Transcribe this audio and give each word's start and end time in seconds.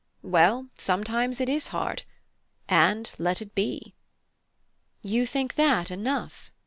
Well, 0.23 0.67
sometimes 0.79 1.39
it 1.39 1.47
is 1.47 1.67
hard 1.67 2.01
and 2.67 3.11
let 3.19 3.39
it 3.39 3.53
be." 3.53 3.93
"You 5.03 5.27
think 5.27 5.53
that 5.53 5.91
enough?" 5.91 6.51